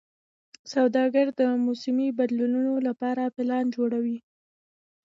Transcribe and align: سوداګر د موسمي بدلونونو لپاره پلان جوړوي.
سوداګر 0.73 1.25
د 1.39 1.41
موسمي 1.65 2.09
بدلونونو 2.17 2.73
لپاره 2.87 3.33
پلان 3.35 3.65
جوړوي. 3.75 4.17